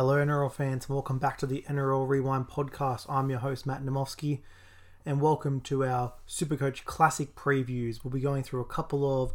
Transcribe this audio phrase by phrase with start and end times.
[0.00, 3.04] Hello, NRL fans, and welcome back to the NRL Rewind podcast.
[3.06, 4.40] I'm your host, Matt Namovsky,
[5.04, 8.02] and welcome to our Supercoach Classic previews.
[8.02, 9.34] We'll be going through a couple of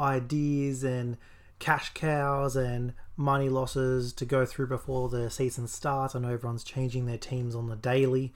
[0.00, 1.16] ideas and
[1.60, 6.16] cash cows and money losses to go through before the season starts.
[6.16, 8.34] I know everyone's changing their teams on the daily,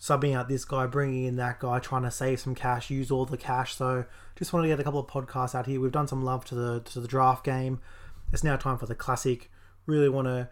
[0.00, 3.26] subbing out this guy, bringing in that guy, trying to save some cash, use all
[3.26, 3.76] the cash.
[3.76, 5.80] So, just wanted to get a couple of podcasts out here.
[5.80, 7.80] We've done some love to the to the draft game.
[8.32, 9.52] It's now time for the classic.
[9.86, 10.48] Really want to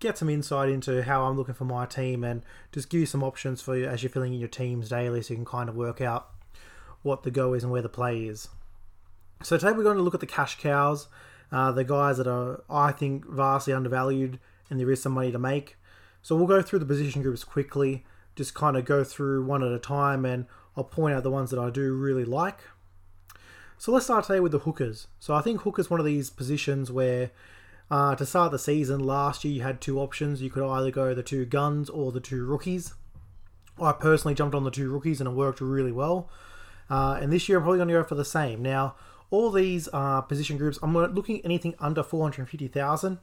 [0.00, 3.22] get some insight into how I'm looking for my team and just give you some
[3.22, 5.76] options for you as you're filling in your teams daily so you can kind of
[5.76, 6.28] work out
[7.02, 8.48] what the go is and where the play is.
[9.42, 11.08] So today we're going to look at the cash cows,
[11.50, 14.38] uh, the guys that are, I think, vastly undervalued
[14.70, 15.76] and there is some money to make.
[16.22, 18.04] So we'll go through the position groups quickly,
[18.36, 21.50] just kind of go through one at a time and I'll point out the ones
[21.50, 22.58] that I do really like.
[23.78, 25.06] So let's start today with the hookers.
[25.20, 27.30] So I think hooker's one of these positions where
[27.90, 30.42] uh, to start the season last year, you had two options.
[30.42, 32.92] You could either go the two guns or the two rookies.
[33.80, 36.28] I personally jumped on the two rookies and it worked really well.
[36.90, 38.62] Uh, and this year, I'm probably going to go for the same.
[38.62, 38.96] Now,
[39.30, 43.18] all these uh, position groups, I'm looking at anything under 450,000.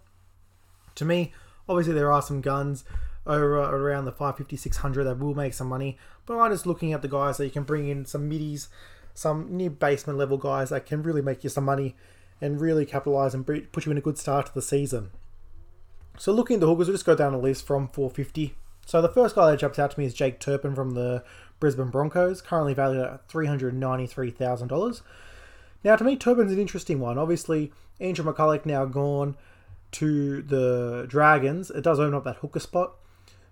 [0.95, 1.33] To me,
[1.67, 2.85] obviously, there are some guns
[3.27, 5.97] over around the 550, 600 that will make some money.
[6.25, 8.69] But I'm just looking at the guys that you can bring in some middies,
[9.13, 11.95] some near basement level guys that can really make you some money
[12.41, 15.11] and really capitalise and put you in a good start to the season.
[16.17, 18.55] So looking at the hookers, we'll just go down the list from 450.
[18.85, 21.23] So the first guy that jumps out to me is Jake Turpin from the
[21.59, 25.01] Brisbane Broncos, currently valued at $393,000.
[25.83, 27.17] Now, to me, Turpin's an interesting one.
[27.17, 29.35] Obviously, Andrew McCullough now gone
[29.93, 31.71] to the Dragons.
[31.71, 32.95] It does open up that hooker spot.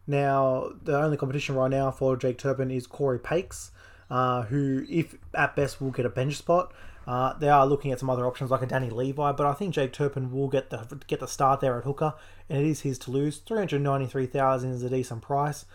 [0.06, 3.72] Now, the only competition right now for Jake Turpin is Cory Paix,
[4.10, 6.74] uh, who, if at best, will get a bench spot.
[7.06, 9.74] Uh, they are looking at some other options like a Danny Levi, but I think
[9.74, 12.14] Jake Turpin will get the get the start there at hooker,
[12.50, 13.38] and it is his to lose.
[13.38, 15.66] Three hundred ninety three thousand is a decent price.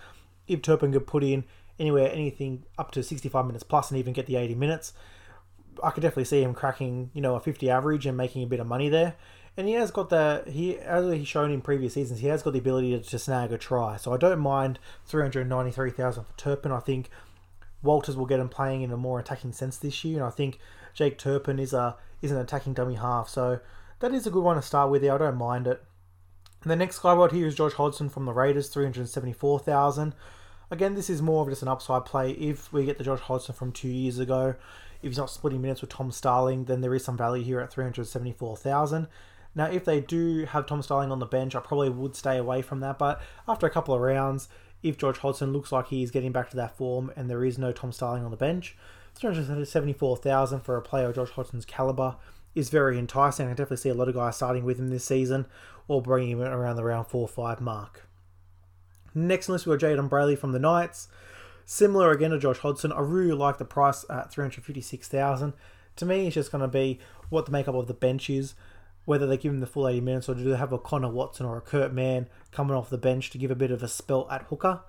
[0.47, 1.45] If Turpin could put in
[1.79, 4.94] anywhere anything up to sixty five minutes plus and even get the eighty minutes,
[5.83, 8.61] I could definitely see him cracking you know a fifty average and making a bit
[8.61, 9.15] of money there.
[9.56, 12.53] And he has got the he as he's shown in previous seasons, he has got
[12.53, 13.97] the ability to, to snag a try.
[13.97, 16.72] So I don't mind three hundred ninety three thousand for Turpin.
[16.72, 17.11] I think
[17.83, 20.59] Walters will get him playing in a more attacking sense this year, and I think
[20.98, 23.60] Jake Turpin is a is an attacking dummy half, so
[24.00, 25.04] that is a good one to start with.
[25.04, 25.81] I don't mind it.
[26.62, 29.32] And the next guy right here is Josh Hodgson from the Raiders, three hundred seventy
[29.32, 30.12] four thousand.
[30.72, 32.32] Again, this is more of just an upside play.
[32.32, 34.56] If we get the Josh Hodgson from two years ago,
[35.00, 37.72] if he's not splitting minutes with Tom Starling, then there is some value here at
[37.72, 39.06] three hundred seventy four thousand.
[39.54, 42.60] Now, if they do have Tom Starling on the bench, I probably would stay away
[42.60, 42.98] from that.
[42.98, 44.48] But after a couple of rounds,
[44.82, 47.70] if George Hodgson looks like he's getting back to that form and there is no
[47.70, 48.76] Tom Starling on the bench,
[49.19, 52.17] 374000 for a player of Josh Hodgson's caliber
[52.55, 53.47] is very enticing.
[53.47, 55.47] I definitely see a lot of guys starting with him this season
[55.87, 58.09] or bringing him around the round 4 5 mark.
[59.15, 61.09] Next on list, we've got Jayden Brailey from the Knights.
[61.65, 62.93] Similar again to Josh Hodgson.
[62.93, 65.53] I really like the price at 356000
[65.97, 66.99] To me, it's just going to be
[67.29, 68.55] what the makeup of the bench is,
[69.05, 71.47] whether they give him the full 80 minutes or do they have a Connor Watson
[71.47, 74.29] or a Kurt Mann coming off the bench to give a bit of a spell
[74.31, 74.81] at hooker.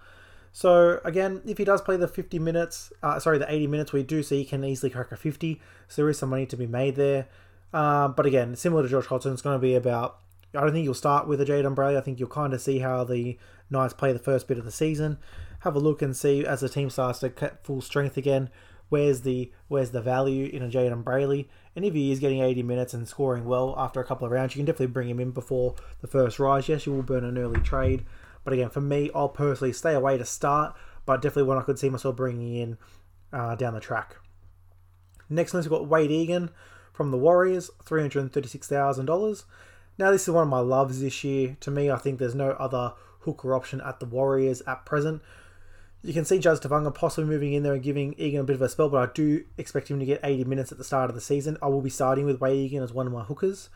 [0.51, 4.03] So again, if he does play the 50 minutes, uh, sorry, the 80 minutes, we
[4.03, 5.61] do see he can easily crack a 50.
[5.87, 7.27] So there is some money to be made there.
[7.73, 10.19] Uh, but again, similar to Josh Hodgson, it's going to be about.
[10.55, 11.97] I don't think you'll start with a Jayden Brailey.
[11.97, 13.37] I think you'll kind of see how the
[13.69, 15.19] Knights play the first bit of the season.
[15.59, 18.49] Have a look and see as the team starts to get full strength again.
[18.89, 21.47] Where's the where's the value in a Jayden Brailey?
[21.75, 24.55] And if he is getting 80 minutes and scoring well after a couple of rounds,
[24.55, 26.67] you can definitely bring him in before the first rise.
[26.67, 28.03] Yes, you will burn an early trade,
[28.43, 31.79] but again, for me, I'll personally stay away to start, but definitely one I could
[31.79, 32.77] see myself bringing in
[33.31, 34.15] uh, down the track.
[35.29, 36.49] Next list, we've got Wade Egan
[36.93, 39.43] from the Warriors, $336,000.
[39.97, 41.57] Now, this is one of my loves this year.
[41.61, 45.21] To me, I think there's no other hooker option at the Warriors at present.
[46.01, 48.61] You can see Jazz Tevaga possibly moving in there and giving Egan a bit of
[48.61, 51.15] a spell, but I do expect him to get 80 minutes at the start of
[51.15, 51.57] the season.
[51.61, 53.69] I will be starting with Wade Egan as one of my hookers.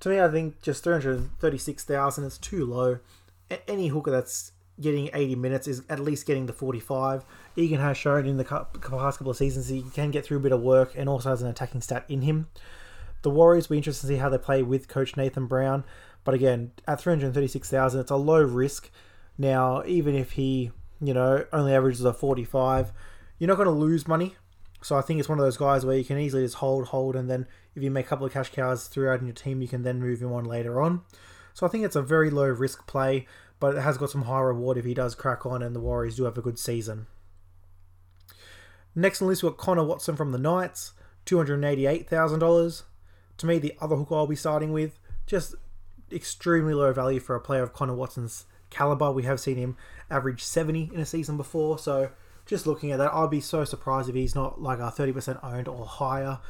[0.00, 2.98] To me, I think just 336,000 is too low
[3.68, 7.24] any hooker that's getting 80 minutes is at least getting the 45.
[7.56, 10.52] Egan has shown in the past couple of seasons he can get through a bit
[10.52, 12.48] of work and also has an attacking stat in him.
[13.22, 15.84] The Warriors will be interested to see how they play with Coach Nathan Brown,
[16.24, 18.90] but again, at 336,000, it's a low risk.
[19.36, 20.70] Now, even if he,
[21.00, 22.92] you know, only averages a 45,
[23.38, 24.36] you're not going to lose money.
[24.82, 27.14] So I think it's one of those guys where you can easily just hold, hold,
[27.14, 29.68] and then if you make a couple of cash cows throughout in your team, you
[29.68, 31.02] can then move him on later on.
[31.54, 33.26] So I think it's a very low risk play,
[33.58, 36.16] but it has got some high reward if he does crack on and the Warriors
[36.16, 37.06] do have a good season.
[38.94, 40.92] Next on the list, we've got Connor Watson from the Knights,
[41.26, 42.82] $288,000.
[43.38, 45.54] To me, the other hook I'll be starting with, just
[46.12, 49.12] extremely low value for a player of Connor Watson's caliber.
[49.12, 49.76] We have seen him
[50.10, 52.10] average 70 in a season before, so
[52.46, 55.68] just looking at that, I'd be so surprised if he's not like a 30% owned
[55.68, 56.40] or higher.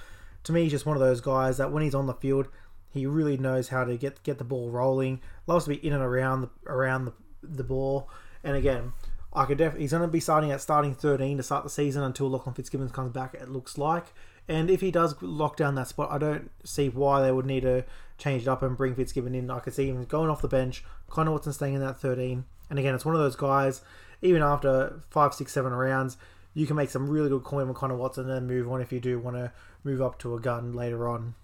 [0.44, 2.48] To me, he's just one of those guys that when he's on the field,
[2.92, 5.20] he really knows how to get get the ball rolling.
[5.46, 8.08] Loves to be in and around the around the, the ball.
[8.42, 8.92] And again,
[9.32, 12.02] I could definitely he's going to be starting at starting 13 to start the season
[12.02, 13.34] until Lachlan Fitzgibbons comes back.
[13.34, 14.12] It looks like,
[14.48, 17.62] and if he does lock down that spot, I don't see why they would need
[17.62, 17.84] to
[18.18, 19.50] change it up and bring Fitzgibbon in.
[19.50, 20.84] I could see him going off the bench.
[21.08, 22.44] Connor Watson staying in that 13.
[22.68, 23.82] And again, it's one of those guys.
[24.22, 26.16] Even after five, six, seven rounds,
[26.52, 28.92] you can make some really good coin with Connor Watson and then move on if
[28.92, 29.52] you do want to
[29.84, 31.34] move up to a gun later on.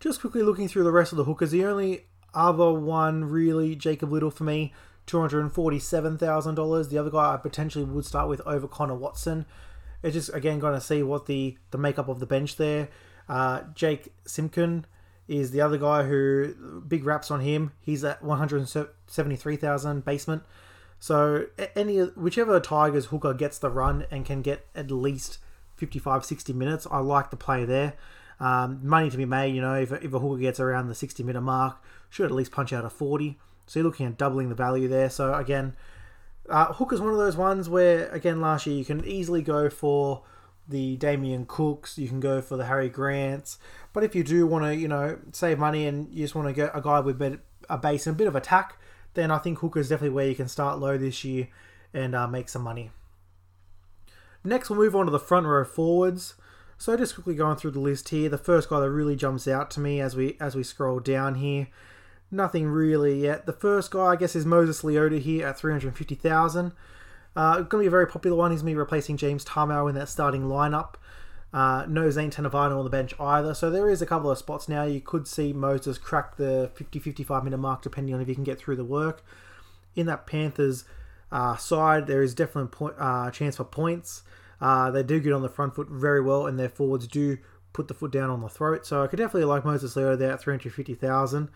[0.00, 4.12] Just quickly looking through the rest of the hookers, the only other one really, Jacob
[4.12, 4.72] Liddle for me,
[5.06, 6.88] $247,000.
[6.88, 9.46] The other guy I potentially would start with over Connor Watson.
[10.02, 12.88] It's just, again, going to see what the, the makeup of the bench there.
[13.28, 14.84] Uh, Jake Simkin
[15.26, 17.72] is the other guy who, big raps on him.
[17.80, 20.42] He's at 173,000 basement.
[21.00, 21.46] So
[21.76, 25.38] any whichever Tigers hooker gets the run and can get at least
[25.76, 27.94] 55, 60 minutes, I like the play there.
[28.40, 31.22] Um, money to be made, you know, if, if a hooker gets around the 60
[31.22, 33.38] minute mark, should at least punch out a 40.
[33.66, 35.10] So you're looking at doubling the value there.
[35.10, 35.74] So again,
[36.48, 40.22] uh, Hooker's one of those ones where, again, last year you can easily go for
[40.66, 43.58] the Damien Cooks, you can go for the Harry Grants.
[43.92, 46.54] But if you do want to, you know, save money and you just want to
[46.54, 47.20] get a guy with
[47.68, 48.78] a base and a bit of attack,
[49.14, 51.48] then I think hooker is definitely where you can start low this year
[51.92, 52.90] and uh, make some money.
[54.44, 56.34] Next, we'll move on to the front row forwards.
[56.78, 59.70] So just quickly going through the list here, the first guy that really jumps out
[59.72, 61.66] to me as we as we scroll down here
[62.30, 63.46] Nothing really yet.
[63.46, 66.72] The first guy, I guess, is Moses Leota here at 350,000.
[67.34, 68.50] Uh, going to be a very popular one.
[68.50, 70.94] He's be replacing James Tamou in that starting lineup.
[71.54, 73.54] Uh, no Zane Tetevano on the bench either.
[73.54, 74.84] So there is a couple of spots now.
[74.84, 78.58] You could see Moses crack the 50-55 minute mark depending on if he can get
[78.58, 79.24] through the work.
[79.96, 80.84] In that Panthers
[81.32, 84.22] uh, side, there is definitely point, uh, chance for points.
[84.60, 87.38] Uh, they do get on the front foot very well, and their forwards do
[87.72, 88.86] put the foot down on the throat.
[88.86, 91.48] So I could definitely like Moses Leo there at 350,000.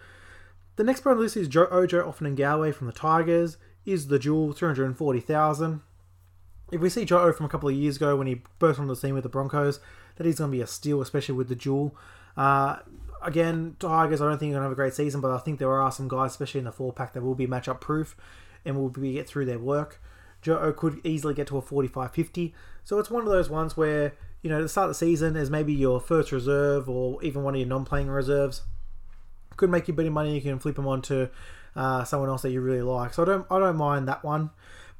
[0.76, 3.56] The next player on the list is Joe Ojo from the Tigers.
[3.84, 5.80] Is the dual 340,000.
[6.70, 8.96] If we see Joe from a couple of years ago when he burst onto the
[8.96, 9.80] scene with the Broncos,
[10.16, 11.96] that is going to be a steal, especially with the dual.
[12.36, 12.76] Uh,
[13.22, 15.58] again, Tigers, I don't think are going to have a great season, but I think
[15.58, 18.16] there are some guys, especially in the four pack, that will be matchup proof
[18.64, 20.00] and will be get through their work.
[20.42, 22.54] Joe could easily get to a 45 50.
[22.84, 24.12] So it's one of those ones where,
[24.42, 27.54] you know, to start of the season as maybe your first reserve or even one
[27.54, 28.62] of your non playing reserves
[29.56, 30.34] could make you a bit of money.
[30.34, 31.28] You can flip them onto
[31.76, 33.14] uh, someone else that you really like.
[33.14, 34.50] So I don't I don't mind that one.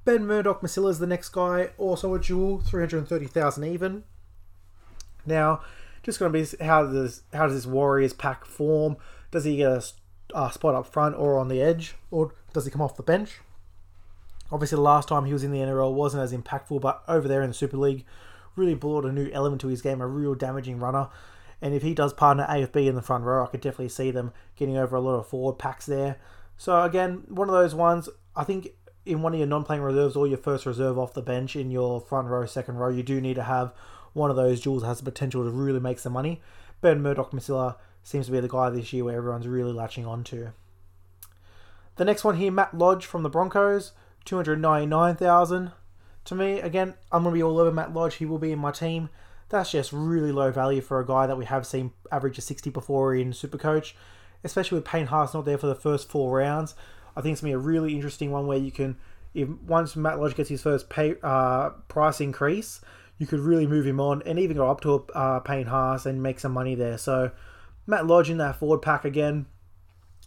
[0.05, 4.05] Ben Murdoch Masila is the next guy, also a dual, three hundred thirty thousand even.
[5.25, 5.61] Now,
[6.03, 8.97] just going to be how does how does this Warriors pack form?
[9.31, 9.83] Does he get a,
[10.35, 13.41] a spot up front or on the edge, or does he come off the bench?
[14.53, 17.43] Obviously, the last time he was in the NRL wasn't as impactful, but over there
[17.43, 18.05] in the Super League,
[18.55, 21.09] really brought a new element to his game, a real damaging runner.
[21.63, 24.33] And if he does partner AFB in the front row, I could definitely see them
[24.57, 26.19] getting over a lot of forward packs there.
[26.59, 28.09] So again, one of those ones.
[28.37, 28.69] I think
[29.07, 32.01] in one of your non-playing reserves or your first reserve off the bench in your
[32.01, 33.73] front row, second row, you do need to have
[34.13, 36.41] one of those duals has the potential to really make some money.
[36.81, 40.25] Ben Murdoch Masila seems to be the guy this year where everyone's really latching on
[40.25, 40.53] to.
[41.97, 43.93] The next one here, Matt Lodge from the Broncos,
[44.25, 45.73] 299,000.
[46.27, 48.17] To me, again, I'm going to be all over Matt Lodge.
[48.17, 49.09] He will be in my team.
[49.49, 52.71] That's just really low value for a guy that we have seen average a 60
[52.71, 53.93] before in Supercoach,
[54.45, 56.75] especially with Payne Haas not there for the first four rounds.
[57.17, 58.97] I think it's going to be a really interesting one where you can,
[59.35, 62.81] if once Matt Lodge gets his first pay uh, price increase,
[63.19, 66.23] you could really move him on and even go up to uh, Payne Haas and
[66.23, 66.97] make some money there.
[66.97, 67.31] So
[67.87, 69.47] Matt Lodge in that forward pack again.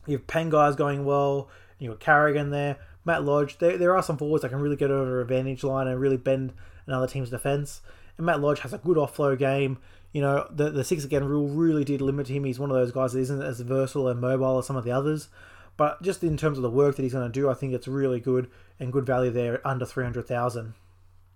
[0.06, 1.50] You have Pangai going well.
[1.80, 2.78] You have Carrigan there.
[3.06, 3.60] Matt Lodge.
[3.60, 6.18] There, there are some forwards that can really get over a advantage line and really
[6.18, 6.54] bend
[6.88, 7.82] another team's defense.
[8.18, 9.78] And Matt Lodge has a good offload game.
[10.12, 12.44] You know, the, the six again rule really did limit him.
[12.44, 14.92] He's one of those guys that isn't as versatile and mobile as some of the
[14.92, 15.30] others.
[15.78, 17.88] But just in terms of the work that he's going to do, I think it's
[17.88, 20.74] really good and good value there under 300,000.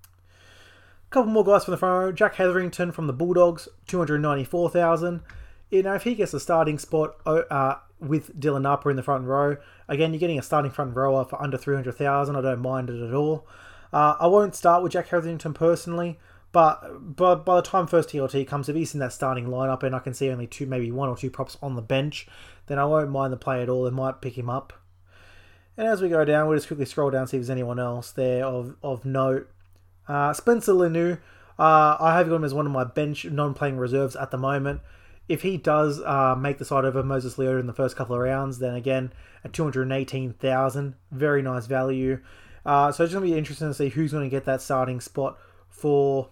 [0.01, 2.11] A couple more guys from the front row.
[2.11, 5.21] Jack Hetherington from the Bulldogs, 294,000.
[5.69, 9.25] You know, if he gets a starting spot uh, with Dylan Napa in the front
[9.25, 12.35] row, again, you're getting a starting front rower for under 300,000.
[12.35, 13.47] I don't mind it at all.
[13.91, 16.19] Uh, I won't start with Jack Hetherington personally.
[16.51, 19.95] But, but by the time first TLT comes, if he's in that starting lineup and
[19.95, 22.27] I can see only two, maybe one or two props on the bench,
[22.65, 23.83] then I won't mind the play at all.
[23.83, 24.73] They might pick him up.
[25.77, 28.11] And as we go down, we'll just quickly scroll down see if there's anyone else
[28.11, 29.49] there of, of note.
[30.07, 31.19] Uh, Spencer Leniu,
[31.59, 34.81] uh, I have got him as one of my bench non-playing reserves at the moment.
[35.29, 38.21] If he does uh, make the side over Moses Leota in the first couple of
[38.21, 39.13] rounds, then again
[39.45, 42.19] at two hundred eighteen thousand, very nice value.
[42.65, 44.99] Uh, so it's going to be interesting to see who's going to get that starting
[44.99, 45.37] spot
[45.69, 46.29] for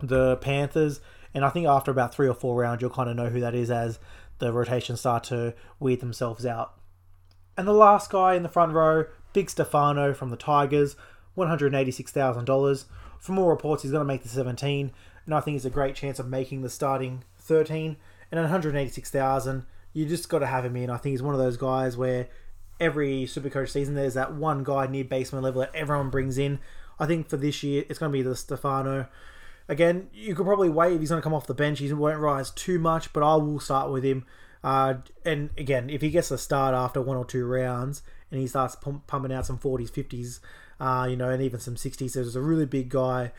[0.00, 1.00] the Panthers.
[1.34, 3.54] And I think after about three or four rounds, you'll kind of know who that
[3.54, 3.98] is as
[4.38, 6.74] the rotations start to weed themselves out.
[7.56, 10.96] And the last guy in the front row, Big Stefano from the Tigers,
[11.36, 12.84] $186,000.
[13.18, 14.92] For more reports, he's going to make the 17,
[15.26, 17.96] and I think he's a great chance of making the starting 13.
[18.30, 20.90] And 186,000, you just got to have him in.
[20.90, 22.28] I think he's one of those guys where
[22.78, 26.60] every Supercoach season there's that one guy near basement level that everyone brings in.
[26.98, 29.08] I think for this year, it's going to be the Stefano.
[29.68, 31.78] Again, you could probably wait if he's going to come off the bench.
[31.78, 34.24] He won't rise too much, but I will start with him.
[34.62, 38.46] Uh, and again, if he gets a start after one or two rounds and he
[38.46, 40.40] starts pump, pumping out some 40s, 50s,
[40.80, 43.32] uh, you know, and even some 60s, there's a really big guy,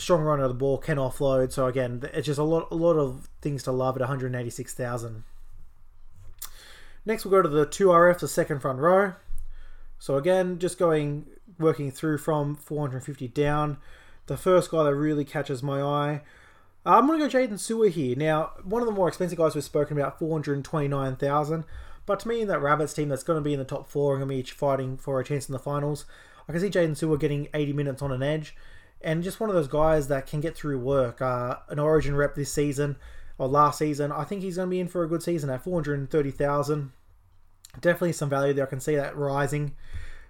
[0.00, 1.52] strong runner of the ball, can offload.
[1.52, 5.24] So again, it's just a lot, a lot of things to love at 186,000.
[7.06, 9.14] Next, we'll go to the two RF, the second front row.
[9.98, 11.26] So again, just going,
[11.58, 13.78] working through from 450 down.
[14.26, 16.22] The first guy that really catches my eye,
[16.86, 18.16] uh, I'm going to go Jaydn Su'A here.
[18.16, 21.64] Now, one of the more expensive guys we've spoken about, 429,000.
[22.06, 24.14] But to me, in that Rabbits team that's going to be in the top four
[24.14, 26.04] and going to be fighting for a chance in the finals,
[26.48, 28.54] I can see Jaydn Su'A getting 80 minutes on an edge.
[29.04, 31.20] And just one of those guys that can get through work.
[31.20, 32.96] Uh, an Origin rep this season,
[33.38, 35.62] or last season, I think he's going to be in for a good season at
[35.62, 36.90] 430,000.
[37.80, 38.66] Definitely some value there.
[38.66, 39.76] I can see that rising.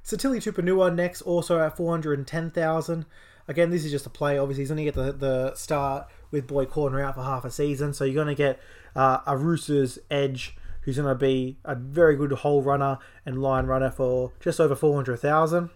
[0.04, 3.06] Sitili Tupouniua next, also at 410,000.
[3.46, 4.38] Again, this is just a play.
[4.38, 7.50] Obviously, he's going to get the, the start with Boyd Cordner out for half a
[7.50, 7.94] season.
[7.94, 8.58] So you're going to get
[8.96, 13.66] uh, a Roosters edge who's going to be a very good hole runner and line
[13.66, 15.70] runner for just over 400,000.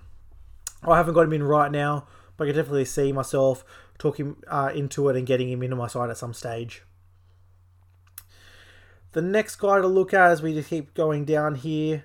[0.83, 2.07] I haven't got him in right now,
[2.39, 3.65] but I can definitely see myself
[3.99, 6.85] talking uh, into it and getting him into my side at some stage.
[9.13, 12.05] The next guy to look at as we just keep going down here,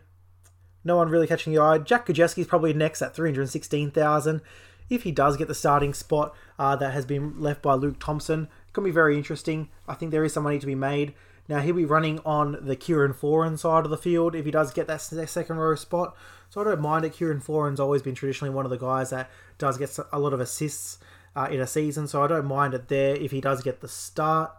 [0.84, 1.78] no one really catching the eye.
[1.78, 4.42] Jack Gosiewski is probably next at 316,000.
[4.90, 8.50] If he does get the starting spot uh, that has been left by Luke Thompson,
[8.68, 9.70] it can be very interesting.
[9.88, 11.14] I think there is some money to be made.
[11.50, 14.72] Now he'll be running on the Kieran Foran side of the field if he does
[14.72, 16.16] get that second row spot.
[16.50, 17.14] So I don't mind it.
[17.14, 20.40] Kieran Foran's always been traditionally one of the guys that does get a lot of
[20.40, 21.00] assists
[21.36, 23.88] uh, in a season, so I don't mind it there if he does get the
[23.88, 24.52] start.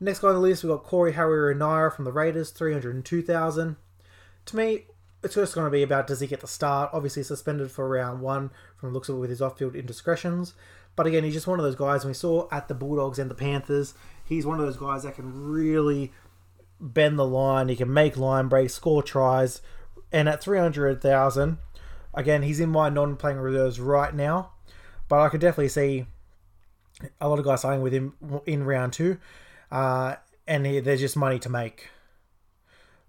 [0.00, 3.76] Next guy on the list, we've got Corey Harawira-Naera from the Raiders, 302,000.
[4.46, 4.86] To me,
[5.22, 6.90] it's just going to be about does he get the start?
[6.92, 10.54] Obviously, suspended for round one from the looks of it with his off field indiscretions.
[10.96, 13.34] But again, he's just one of those guys, we saw at the Bulldogs and the
[13.34, 16.12] Panthers, he's one of those guys that can really
[16.80, 17.68] bend the line.
[17.68, 19.60] He can make line breaks, score tries.
[20.12, 21.58] And at 300,000,
[22.12, 24.52] again, he's in my non playing reserves right now.
[25.08, 26.06] But I could definitely see
[27.20, 28.14] a lot of guys signing with him
[28.46, 29.18] in round two.
[29.70, 30.16] Uh,
[30.46, 31.90] and there's just money to make.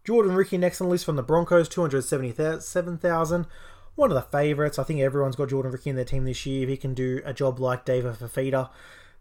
[0.04, 3.48] Jordan Riki next on the list from the Broncos, 277,000.
[3.96, 4.78] One of the favourites.
[4.78, 6.64] I think everyone's got Jordan Riki in their team this year.
[6.64, 8.70] If he can do a job like David Fifita,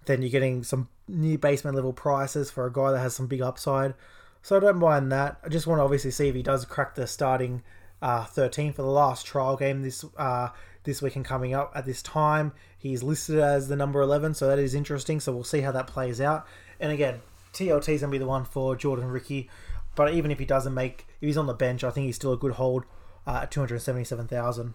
[0.07, 3.43] then you're getting some near basement level prices for a guy that has some big
[3.43, 3.95] upside.
[4.43, 5.39] So I don't mind that.
[5.43, 7.63] I just want to obviously see if he does crack the starting
[8.03, 10.51] uh, 13 for the last trial game this uh,
[10.83, 12.53] this week and coming up at this time.
[12.79, 15.21] He's listed as the number 11, so that is interesting.
[15.21, 16.47] So we'll see how that plays out.
[16.79, 17.23] And again,
[17.55, 19.49] TLT is going to be the one for Jordan Riki.
[19.95, 22.33] But even if he doesn't make, if he's on the bench, I think he's still
[22.33, 22.85] a good hold
[23.27, 24.75] uh, at 277,000.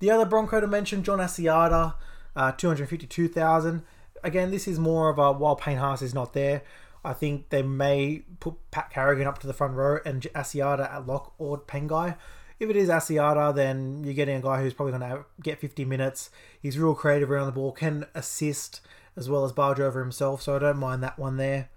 [0.00, 1.94] The other Bronco to mention, John Asiata,
[2.36, 3.82] uh, 252,000.
[4.22, 6.62] Again, this is more of a while Payne Haas is not there.
[7.04, 11.06] I think they may put Pat Carrigan up to the front row and Asiata at
[11.06, 12.16] lock or Pangai.
[12.58, 15.86] If it is Asiata, then you're getting a guy who's probably going to get 50
[15.86, 16.28] minutes.
[16.60, 18.82] He's real creative around the ball, can assist
[19.16, 21.70] as well as barge over himself, so I don't mind that one there.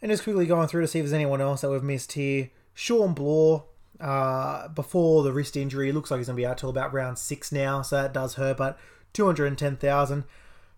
[0.00, 2.50] And just quickly going through to see if there's anyone else that we've missed here.
[2.74, 3.64] Shawn Blore,
[4.00, 7.18] uh, before the wrist injury, looks like he's going to be out till about round
[7.18, 8.78] six now, so that does hurt, but
[9.16, 10.24] 210,000.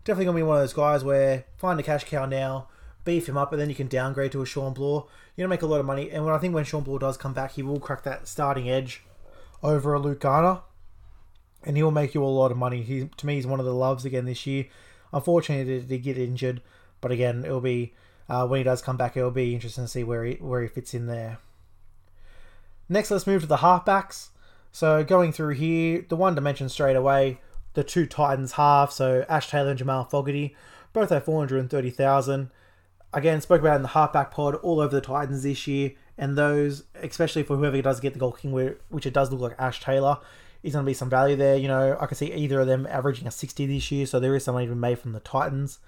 [0.05, 2.69] Definitely going to be one of those guys where find a cash cow now,
[3.05, 5.07] beef him up, and then you can downgrade to a Shawn Blore.
[5.35, 7.01] You're going to make a lot of money, and when I think when Shawn Blore
[7.01, 9.03] does come back, he will crack that starting edge
[9.63, 10.61] over a Luke Garner,
[11.65, 12.83] and he will make you a lot of money.
[12.83, 14.67] He, to me, he's one of the loves again this year.
[15.13, 16.63] Unfortunately, he did get injured,
[17.01, 17.93] but again, it'll be
[18.29, 20.69] uh, when he does come back, it'll be interesting to see where he where he
[20.69, 21.39] fits in there.
[22.89, 24.29] Next, let's move to the halfbacks.
[24.71, 27.41] So going through here, the one to mention straight away,
[27.75, 28.93] the two Titans half.
[28.93, 30.55] So Ash Taylor and Jamal Fogarty,
[30.93, 32.51] both thirty thousand.
[33.13, 36.85] Again, spoke about in the halfback pod all over the Titans this year, and those,
[37.03, 40.19] especially for whoever does get the goal King, which it does look like Ash Taylor,
[40.63, 41.57] is going to be some value there.
[41.57, 44.35] You know, I can see either of them averaging a 60 this year, so there
[44.35, 45.79] is some money to be made from the Titans.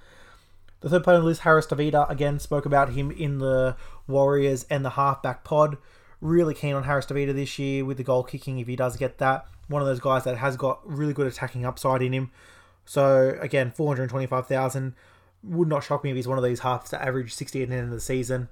[0.80, 4.90] The third player list, Harris Tavita, again spoke about him in the Warriors and the
[4.90, 5.76] halfback pod.
[6.22, 9.18] Really keen on Harris Tavita this year with the goal kicking if he does get
[9.18, 9.46] that.
[9.70, 12.30] One of those guys that has got really good attacking upside in him.
[12.84, 14.94] So again, 425,000
[15.44, 17.74] would not shock me if he's one of these halves that average 60 at the
[17.74, 18.48] end of the season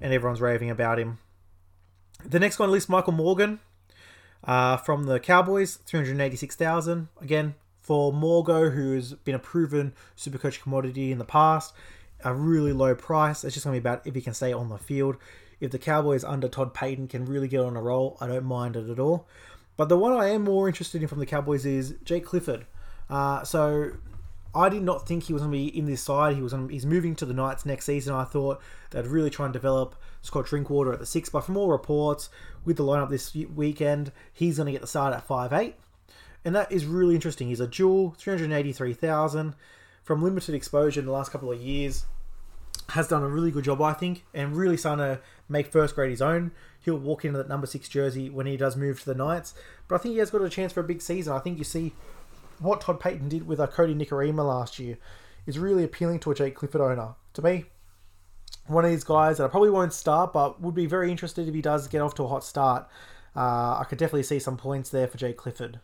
[0.00, 1.18] and everyone's raving about him.
[2.24, 3.60] The next one list, Michael Morgan
[4.44, 7.08] uh, from the Cowboys, 386,000.
[7.20, 11.74] Again, for Morgo, who's been a proven supercoach commodity in the past,
[12.24, 13.44] a really low price.
[13.44, 15.16] It's just going to be about if he can stay on the field.
[15.60, 18.76] If the Cowboys under Todd Payten can really get on a roll, I don't mind
[18.76, 19.28] it at all.
[19.80, 22.66] But the one I am more interested in from the Cowboys is Jake Clifford.
[23.08, 23.92] Uh, so
[24.54, 26.36] I did not think he was going to be in this side.
[26.36, 28.14] He was on, he's moving to the Knights next season.
[28.14, 28.60] I thought
[28.90, 32.28] they'd really try and develop Scott Drinkwater at the six, but from all reports
[32.62, 35.76] with the lineup this weekend, he's going to get the start at five eight,
[36.44, 37.48] and that is really interesting.
[37.48, 39.54] He's a dual, three hundred eighty three thousand
[40.02, 42.04] from limited exposure in the last couple of years.
[42.90, 46.10] Has done a really good job, I think, and really starting to make first grade
[46.10, 46.50] his own.
[46.80, 49.54] He'll walk into that number six jersey when he does move to the Knights,
[49.86, 51.32] but I think he has got a chance for a big season.
[51.32, 51.92] I think you see
[52.58, 54.98] what Todd Payten did with uh, Kodi Nikorima last year
[55.46, 57.14] is really appealing to a Jake Clifford owner.
[57.34, 57.64] To me,
[58.66, 61.54] one of these guys that I probably won't start, but would be very interested if
[61.54, 62.88] he does get off to a hot start.
[63.36, 65.80] Uh, I could definitely see some points there for Jake Clifford.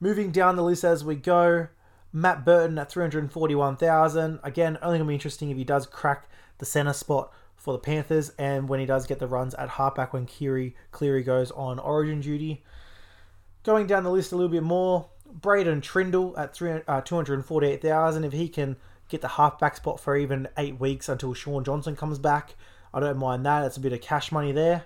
[0.00, 1.68] Moving down the list as we go,
[2.16, 4.38] Matt Burton at 341,000.
[4.44, 6.28] Again, only going to be interesting if he does crack
[6.58, 10.12] the center spot for the Panthers and when he does get the runs at halfback
[10.12, 12.62] when Kiri Cleary goes on origin duty.
[13.64, 16.50] Going down the list a little bit more, Braydon Trindall at
[16.88, 18.24] uh, 248,000.
[18.24, 18.76] If he can
[19.08, 22.54] get the halfback spot for even eight weeks until Shaun Johnson comes back,
[22.92, 23.64] I don't mind that.
[23.64, 24.84] It's a bit of cash money there.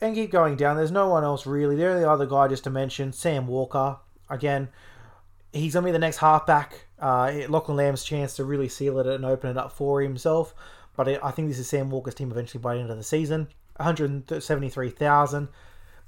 [0.00, 0.76] And keep going down.
[0.76, 1.74] There's no one else really.
[1.74, 3.96] The only other guy just to mention, Sam Walker.
[4.30, 4.68] Again,
[5.52, 6.86] he's going to be the next halfback.
[6.98, 10.54] Uh, Lachlan Lamb's chance to really seal it and open it up for himself.
[10.96, 13.48] But I think this is Sam Walker's team eventually by the end of the season.
[13.76, 15.48] 173,000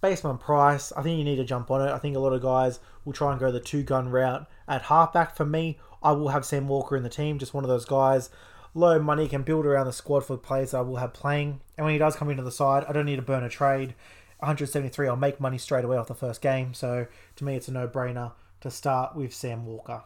[0.00, 1.92] based on price, I think you need to jump on it.
[1.92, 4.82] I think a lot of guys will try and go the two gun route at
[4.82, 5.36] halfback.
[5.36, 8.30] For me, I will have Sam Walker in the team, just one of those guys.
[8.74, 11.60] Low money can build around the squad for players I will have playing.
[11.76, 13.94] And when he does come into the side, I don't need to burn a trade.
[14.38, 16.72] 173, I'll make money straight away off the first game.
[16.72, 20.02] So to me, it's a no brainer to start with Sam Walker.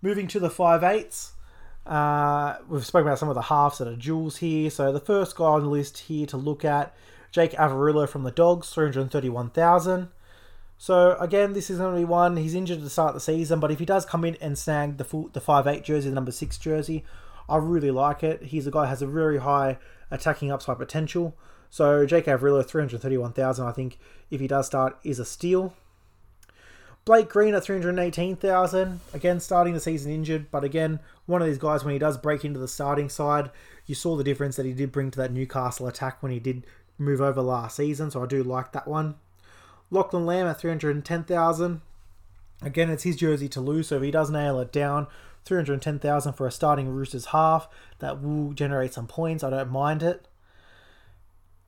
[0.00, 1.32] Moving to the 5 eights.
[1.86, 4.70] Uh, we've spoken about some of the halves that are duals here.
[4.70, 6.94] So the first guy on the list here to look at
[7.30, 10.08] Jake Averillo from the Dogs, 331,000.
[10.78, 12.36] So again, this is be one.
[12.36, 15.04] He's injured to start the season, but if he does come in and snag the
[15.04, 17.04] full, the five eight jersey, the number six jersey,
[17.48, 18.42] I really like it.
[18.42, 19.78] He's a guy has a very high
[20.10, 21.36] attacking upside potential.
[21.70, 23.98] So Jake Averillo, 331,000, I think
[24.30, 25.72] if he does start, is a steal.
[27.04, 29.00] Blake Green at 318,000.
[29.12, 32.44] Again, starting the season injured, but again, one of these guys when he does break
[32.44, 33.50] into the starting side,
[33.86, 36.64] you saw the difference that he did bring to that Newcastle attack when he did
[36.98, 39.16] move over last season, so I do like that one.
[39.90, 41.80] Lachlan Lamb at 310,000.
[42.62, 45.08] Again, it's his jersey to lose, so if he does nail it down,
[45.44, 49.42] 310,000 for a starting Roosters half, that will generate some points.
[49.42, 50.28] I don't mind it.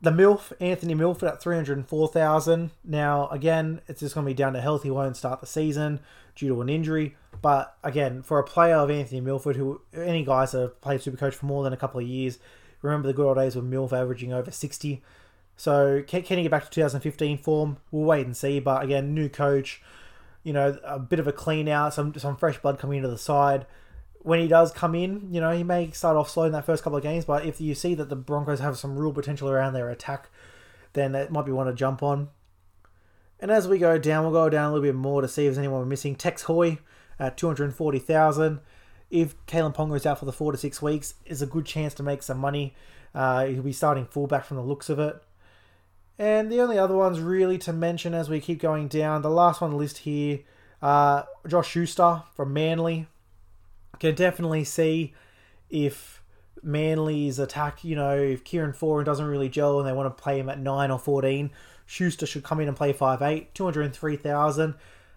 [0.05, 2.71] The MILF, Anthony Milford at 304,000.
[2.85, 4.83] Now, again, it's just going to be down to health.
[4.83, 6.01] He won't start the season
[6.37, 7.17] due to an injury.
[7.43, 11.35] But again, for a player of Anthony Milford, who any guys that have played Supercoach
[11.35, 12.39] for more than a couple of years,
[12.85, 15.03] Remember the good old days with MILF averaging over 60.
[15.57, 17.79] So can, can he get back to 2015 form?
[17.91, 18.61] We'll wait and see.
[18.61, 19.81] But again, new coach,
[20.43, 23.17] you know, a bit of a clean out, some some fresh blood coming into the
[23.17, 23.65] side.
[24.25, 26.83] When he does come in, you know, he may start off slow in that first
[26.83, 29.75] couple of games, but if you see that the Broncos have some real potential around
[29.75, 30.29] their attack,
[30.95, 32.31] then it might be one to jump on.
[33.39, 35.51] And as we go down, we'll go down a little bit more to see if
[35.51, 36.17] there's anyone we're missing.
[36.17, 36.79] Tex Hoy
[37.21, 38.61] at 240,000
[39.15, 41.95] if Kalyn Ponga is out for the four to six weeks, is a good chance
[41.95, 42.75] to make some money.
[43.15, 45.23] Uh, he'll be starting fullback from the looks of it.
[46.19, 49.61] And the only other ones really to mention as we keep going down, the last
[49.61, 50.41] one on the list here,
[50.83, 53.07] uh, Josh Schuster from Manly.
[54.05, 55.15] Can definitely see
[55.71, 56.23] if
[56.63, 60.39] Manly's attack, you know, if Kieran Foran doesn't really gel and they want to play
[60.39, 61.51] him at 9 or 14,
[61.87, 64.75] Schuster should come in and play 5'8, 203,000.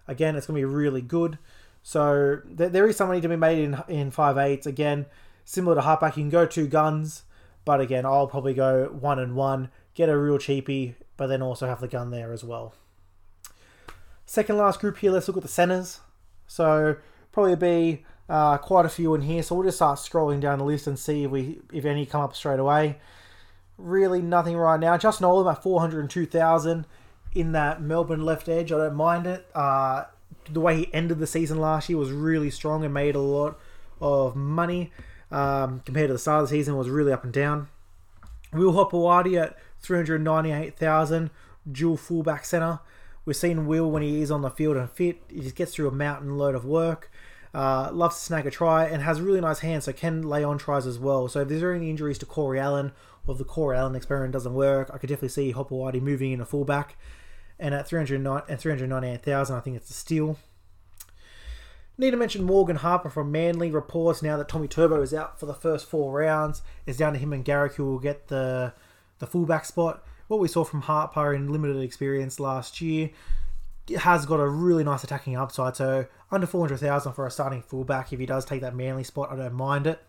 [0.08, 1.38] Again, it's going to be really good.
[1.84, 4.66] So th- there is some money to be made in in five eights.
[4.66, 5.06] Again,
[5.44, 7.24] similar to halfback, you can go two guns,
[7.66, 11.68] but again, I'll probably go one and one, get a real cheapie, but then also
[11.68, 12.74] have the gun there as well.
[14.26, 16.00] Second last group here, let's look at the centers.
[16.48, 16.96] So
[17.34, 19.44] probably be uh, quite a few in here.
[19.44, 22.22] So we'll just start scrolling down the list and see if we if any come
[22.22, 22.98] up straight away.
[23.78, 24.98] Really nothing right now.
[24.98, 26.86] Justin Olam at 402,000
[27.34, 28.72] in that Melbourne left edge.
[28.72, 29.48] I don't mind it.
[29.54, 30.06] Uh,
[30.52, 33.60] the way he ended the season last year was really strong and made a lot
[34.02, 34.92] of money
[35.32, 37.68] um, compared to the start of the season was really up and down.
[38.54, 41.30] Will Hopoate at 398,000,
[41.70, 42.80] dual fullback centre.
[43.26, 45.22] We've seen Will when he is on the field and fit.
[45.30, 47.12] He just gets through a mountain load of work.
[47.54, 50.58] Uh, loves to snag a try and has really nice hands, so can lay on
[50.58, 51.28] tries as well.
[51.28, 52.92] So if there's any injuries to Corey Allen
[53.26, 56.42] or if the Corey Allen experiment doesn't work, I could definitely see Hopoate moving in
[56.42, 56.98] a fullback.
[57.60, 60.38] And at 309 and 398,000, I think it's a steal.
[61.98, 65.48] Need to mention Morgan Harper from Manly reports now that Tommy Turbo is out for
[65.48, 66.62] the first four rounds.
[66.86, 68.74] It's down to him and Garrick who will get the
[69.18, 70.04] the fullback spot.
[70.28, 73.10] What we saw from Harper in limited experience last year
[73.90, 75.76] has got a really nice attacking upside.
[75.76, 78.12] So under 400,000 for a starting fullback.
[78.12, 80.00] If he does take that Manly spot, I don't mind it.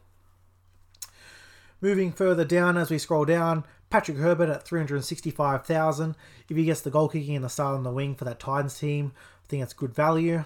[1.81, 6.17] Moving further down as we scroll down, Patrick Herbert at 365,000.
[6.49, 8.79] If he gets the goal kicking and the start on the wing for that Titans
[8.79, 10.45] team, I think that's good value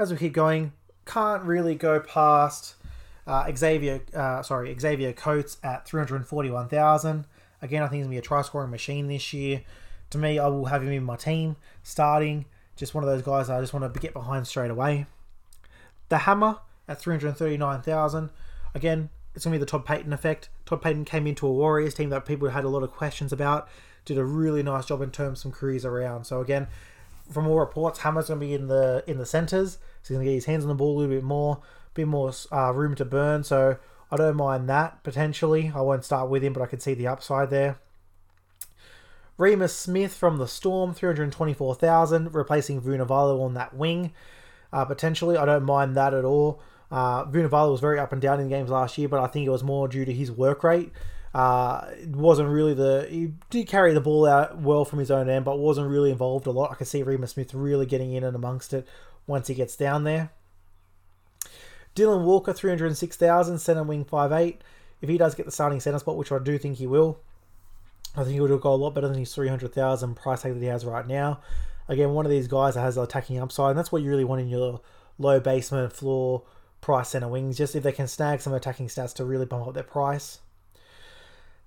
[0.00, 0.72] as we keep going,
[1.04, 2.74] can't really go past
[3.26, 4.00] uh, Xavier.
[4.14, 7.26] Uh, sorry, Xavier Coates at three hundred forty-one thousand.
[7.62, 9.62] Again, I think he's gonna be a try scoring machine this year.
[10.10, 12.46] To me, I will have him in my team starting.
[12.76, 15.06] Just one of those guys I just want to get behind straight away.
[16.08, 18.30] The Hammer at three hundred thirty-nine thousand.
[18.74, 20.48] Again, it's gonna be the Todd Payten effect.
[20.66, 23.68] Todd Payten came into a Warriors team that people had a lot of questions about.
[24.04, 26.24] Did a really nice job in terms of careers around.
[26.24, 26.66] So again,
[27.30, 30.24] from all reports, Hammer's going to be in the in the centres, so he's going
[30.24, 32.72] to get his hands on the ball a little bit more, a bit more uh,
[32.72, 33.44] room to burn.
[33.44, 33.76] So
[34.10, 35.70] I don't mind that potentially.
[35.74, 37.78] I won't start with him, but I can see the upside there.
[39.40, 44.12] Reimis Smith from the Storm, 324,000, replacing Vunivalu on that wing.
[44.70, 46.60] Uh, potentially, I don't mind that at all.
[46.90, 49.50] Uh, Vunivalu was very up and down in games last year, but I think it
[49.50, 50.92] was more due to his work rate.
[51.32, 55.30] Uh, it wasn't really the he did carry the ball out well from his own
[55.30, 56.72] end, but wasn't really involved a lot.
[56.72, 58.86] I can see Reimis Smith really getting in and amongst it
[59.26, 60.32] once he gets down there.
[61.94, 64.60] Dylan Walker, three hundred six thousand, centre wing five eight.
[65.00, 67.20] If he does get the starting centre spot, which I do think he will,
[68.16, 70.54] I think he would go a lot better than his three hundred thousand price tag
[70.54, 71.40] that he has right now.
[71.88, 74.24] Again, one of these guys that has an attacking upside, and that's what you really
[74.24, 74.80] want in your
[75.18, 76.42] low basement floor
[76.80, 77.56] price centre wings.
[77.58, 80.40] Just if they can snag some attacking stats to really bump up their price.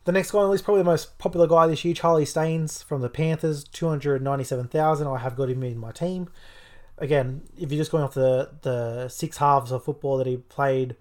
[0.06, 2.82] The next guy on the list, probably the most popular guy this year, Charlie Staines
[2.84, 5.08] from the Panthers, 297,000.
[5.08, 6.28] I have got him in my team.
[6.98, 10.98] Again, if you're just going off the, the six halves of football that he played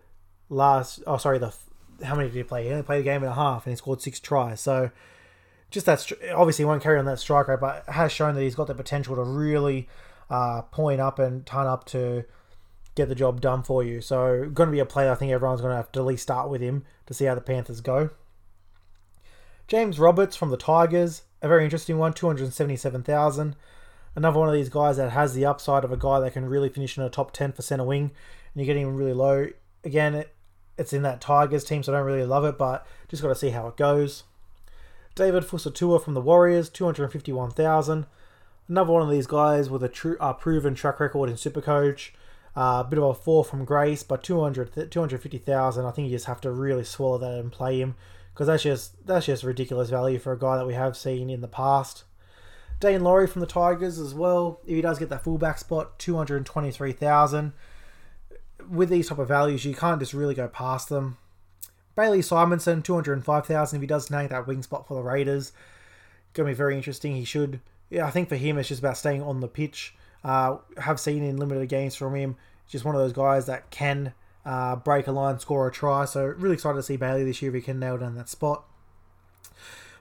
[0.48, 1.52] last, oh, sorry, the
[2.04, 2.64] how many did he play?
[2.64, 4.60] He only played a game and a half and he scored six tries.
[4.60, 4.90] So
[5.72, 8.54] just that, obviously, he won't carry on that strike rate, but has shown that he's
[8.54, 9.88] got the potential to really
[10.30, 12.24] uh, point up and turn up to
[12.94, 14.00] get the job done for you.
[14.00, 16.22] So, going to be a player I think everyone's going to have to at least
[16.22, 18.10] start with him to see how the Panthers go.
[19.66, 23.56] James Roberts from the Tigers, a very interesting one, 277,000.
[24.14, 26.68] Another one of these guys that has the upside of a guy that can really
[26.68, 28.10] finish in a top 10 for centre wing, and
[28.54, 29.48] you're getting him really low.
[29.84, 30.24] Again,
[30.76, 33.34] it's in that Tigers team, so I don't really love it, but just got to
[33.34, 34.24] see how it goes.
[35.14, 38.06] David Fusitu'a from the Warriors, 251,000.
[38.68, 42.10] Another one of these guys with a true, uh, proven track record in Supercoach.
[42.54, 45.84] A uh, bit of a fall from grace, but 200, 250,000.
[45.84, 47.94] I think you just have to really swallow that and play him
[48.32, 51.40] because that's just that's just ridiculous value for a guy that we have seen in
[51.40, 52.04] the past.
[52.80, 54.60] Daine Laurie from the Tigers as well.
[54.64, 57.52] If he does get that fullback spot, two hundred twenty-three thousand.
[58.68, 61.16] With these type of values, you can't just really go past them.
[61.94, 63.76] Bailey five thousand.
[63.76, 65.52] If he does snag that wing spot for the Raiders,
[66.32, 67.16] gonna be very interesting.
[67.16, 67.60] He should.
[67.90, 69.94] Yeah, I think for him, it's just about staying on the pitch.
[70.24, 72.36] Uh, have seen in limited games from him.
[72.68, 74.14] Just one of those guys that can
[74.46, 76.04] uh, break a line, score a try.
[76.04, 78.64] So really excited to see Bailey this year if he can nail down that spot.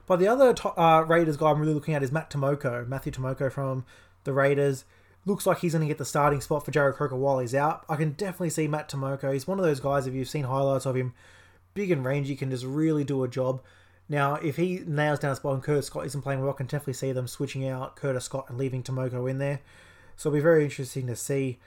[0.06, 3.50] But the other uh, Raiders guy I'm really looking at is Matt Timoko, Matthew Timoko
[3.52, 3.84] from
[4.24, 4.84] the Raiders.
[5.24, 7.84] Looks like he's going to get the starting spot for Jarrod Croker while he's out.
[7.88, 9.32] I can definitely see Matt Timoko.
[9.32, 11.14] He's one of those guys, if you've seen highlights of him,
[11.74, 13.62] big and rangy, can just really do a job.
[14.08, 16.66] Now, if he nails down a spot and Curtis Scott isn't playing well, I can
[16.66, 19.60] definitely see them switching out Curtis Scott and leaving Timoko in there.
[20.16, 21.58] So it'll be very interesting to see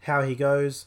[0.00, 0.86] how he goes.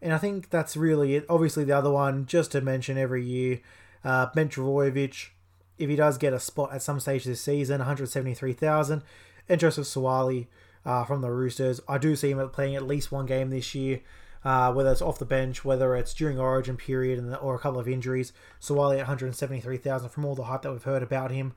[0.00, 1.26] And I think that's really it.
[1.28, 3.60] Obviously, the other one, just to mention every year,
[4.04, 5.30] uh, Ben Trbojevic,
[5.78, 9.02] if he does get a spot at some stage this season, 173,000.
[9.48, 10.46] And Joseph Suaalii
[10.86, 11.80] uh, from the Roosters.
[11.88, 14.00] I do see him playing at least one game this year,
[14.46, 17.80] uh, whether it's off the bench, whether it's during Origin period, and or a couple
[17.80, 18.32] of injuries.
[18.60, 21.52] Suaalii at 173,000 from all the hype that we've heard about him.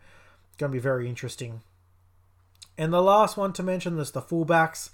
[0.58, 1.62] Going to be very interesting.
[2.80, 4.90] And the last one to mention is the fullbacks.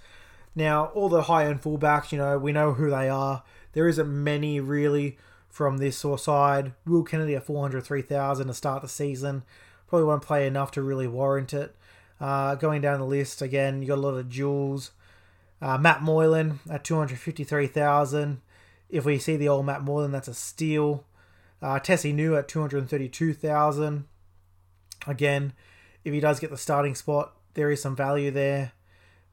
[0.53, 3.43] Now, all the high end fullbacks, you know, we know who they are.
[3.71, 6.73] There isn't many really from this side.
[6.86, 9.43] Will Kennedy at 403,000 to start the season.
[9.88, 11.73] Probably won't play enough to really warrant it.
[12.19, 14.89] Uh, going down the list again, you got a lot of duals.
[15.61, 18.41] Uh, Matt Moylan at 253,000.
[18.89, 21.05] If we see the old Matt Moylan, that's a steal.
[21.61, 24.05] Uh, Tesi Niu at 232,000.
[25.07, 25.53] Again,
[26.03, 28.73] if he does get the starting spot, there is some value there.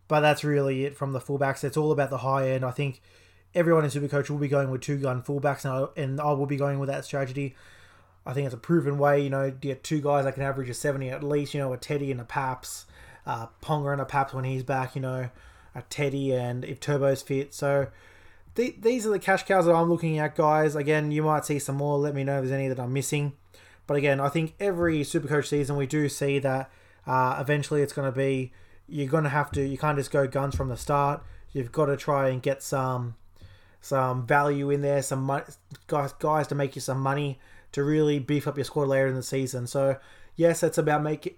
[0.08, 1.64] But that's really it from the fullbacks.
[1.64, 2.64] It's all about the high end.
[2.64, 3.00] I think
[3.54, 6.46] everyone in Supercoach will be going with two gun fullbacks, and I, and I will
[6.46, 7.54] be going with that strategy.
[8.24, 10.68] I think it's a proven way, you know, to get two guys that can average
[10.68, 12.86] a 70 at least, you know, a Teddy and a Paps,
[13.26, 15.28] uh, Ponga and a Paps when he's back, you know,
[15.74, 17.54] a Teddy and if Turbo's fit.
[17.54, 17.88] So
[18.54, 20.76] th- these are the cash cows that I'm looking at, guys.
[20.76, 21.98] Again, you might see some more.
[21.98, 23.32] Let me know if there's any that I'm missing.
[23.86, 26.70] But again, I think every Supercoach season we do see that
[27.06, 28.52] uh, eventually it's going to be
[28.88, 31.22] you're going to have to you can't just go guns from the start.
[31.52, 33.16] You've got to try and get some
[33.80, 35.44] some value in there, some money,
[35.88, 37.38] guys guys to make you some money
[37.72, 39.66] to really beef up your squad later in the season.
[39.66, 39.96] So
[40.36, 41.34] yes, it's about making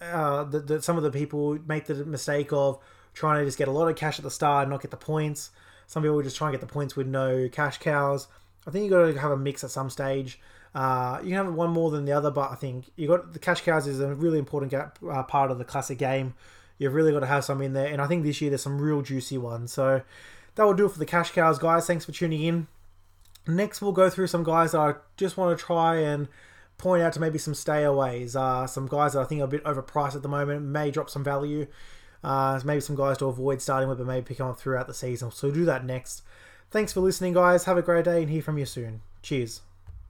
[0.00, 2.78] uh, that some of the people make the mistake of
[3.14, 4.96] trying to just get a lot of cash at the start and not get the
[4.96, 5.50] points.
[5.86, 8.28] Some people just try and get the points with no cash cows.
[8.66, 10.40] I think you got to have a mix at some stage.
[10.74, 13.38] Uh, you can have one more than the other, but I think you got the
[13.38, 16.34] cash cows is a really important gap, uh, part of the classic game.
[16.78, 18.80] You've really got to have some in there, and I think this year there's some
[18.80, 19.72] real juicy ones.
[19.72, 20.02] So
[20.54, 21.86] that will do it for the cash cows, guys.
[21.86, 22.66] Thanks for tuning in.
[23.46, 26.28] Next, we'll go through some guys that I just want to try and
[26.78, 28.34] point out to maybe some stayaways.
[28.34, 31.10] Uh, some guys that I think are a bit overpriced at the moment, may drop
[31.10, 31.66] some value.
[32.22, 34.94] Uh, maybe some guys to avoid starting with, but maybe pick them up throughout the
[34.94, 35.30] season.
[35.32, 36.22] So do that next.
[36.70, 37.64] Thanks for listening, guys.
[37.64, 39.02] Have a great day and hear from you soon.
[39.22, 39.60] Cheers.